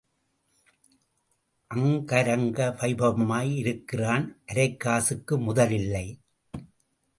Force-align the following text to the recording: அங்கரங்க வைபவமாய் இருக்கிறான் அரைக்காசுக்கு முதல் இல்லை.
அங்கரங்க 1.71 2.59
வைபவமாய் 2.79 3.51
இருக்கிறான் 3.55 4.25
அரைக்காசுக்கு 4.53 5.37
முதல் 5.39 5.71
இல்லை. 5.71 6.07